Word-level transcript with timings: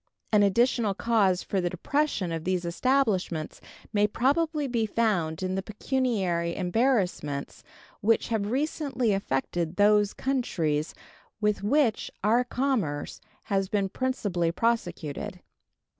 An 0.31 0.41
additional 0.41 0.95
cause 0.95 1.43
for 1.43 1.61
the 1.61 1.69
depression 1.69 2.31
of 2.31 2.43
these 2.43 2.65
establishments 2.65 3.61
may 3.93 4.07
probably 4.07 4.65
be 4.65 4.87
found 4.87 5.43
in 5.43 5.53
the 5.53 5.61
pecuniary 5.61 6.55
embarrassments 6.55 7.63
which 7.99 8.29
have 8.29 8.49
recently 8.49 9.13
affected 9.13 9.75
those 9.75 10.15
countries 10.15 10.95
with 11.39 11.61
which 11.61 12.09
our 12.23 12.43
commerce 12.43 13.21
has 13.43 13.69
been 13.69 13.89
principally 13.89 14.51
prosecuted. 14.51 15.39